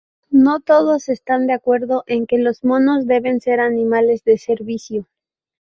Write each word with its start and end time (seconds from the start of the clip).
No 0.31 0.61
todos 0.61 1.09
están 1.09 1.45
de 1.45 1.53
acuerdo 1.53 2.03
en 2.07 2.25
que 2.25 2.39
los 2.39 2.63
monos 2.63 3.05
deben 3.05 3.39
ser 3.39 3.59
animales 3.59 4.23
de 4.23 4.39
servicio. 4.39 5.05